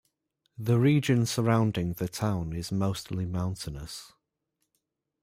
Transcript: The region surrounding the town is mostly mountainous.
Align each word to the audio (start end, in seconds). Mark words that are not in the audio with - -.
The 0.57 0.79
region 0.79 1.27
surrounding 1.27 1.93
the 1.93 2.07
town 2.07 2.53
is 2.53 2.71
mostly 2.71 3.27
mountainous. 3.27 4.11